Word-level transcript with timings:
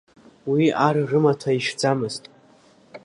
Уи 0.51 0.65
ар 0.85 0.95
рымаҭәа 1.09 1.51
ишәӡамызт. 1.57 2.23